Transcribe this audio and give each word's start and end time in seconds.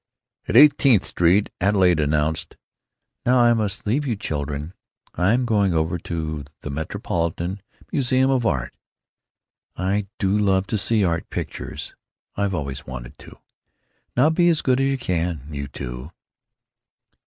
At 0.47 0.57
Eightieth 0.57 1.05
Street 1.05 1.51
Adelaide 1.61 1.99
announced: 1.99 2.57
"Now 3.23 3.37
I 3.37 3.53
must 3.53 3.85
leave 3.85 4.03
you 4.07 4.15
children. 4.15 4.73
I'm 5.13 5.45
going 5.45 5.75
over 5.75 5.99
to 5.99 6.43
the 6.61 6.71
Metropolitan 6.71 7.61
Museum 7.91 8.31
of 8.31 8.43
Art. 8.43 8.73
I 9.77 10.07
do 10.17 10.35
love 10.35 10.65
to 10.67 10.79
see 10.79 11.03
art 11.03 11.29
pictures. 11.29 11.93
I've 12.35 12.55
always 12.55 12.87
wanted 12.87 13.19
to. 13.19 13.37
Now 14.17 14.31
be 14.31 14.49
as 14.49 14.63
good 14.63 14.79
as 14.81 14.87
you 14.87 14.97
can, 14.97 15.41
you 15.51 15.67
two." 15.67 16.09